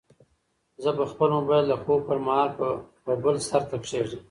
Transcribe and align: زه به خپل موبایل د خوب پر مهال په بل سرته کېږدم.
زه 0.83 0.89
به 0.97 1.05
خپل 1.11 1.29
موبایل 1.37 1.65
د 1.69 1.73
خوب 1.83 1.99
پر 2.07 2.17
مهال 2.25 2.49
په 3.05 3.11
بل 3.23 3.35
سرته 3.49 3.75
کېږدم. 3.87 4.19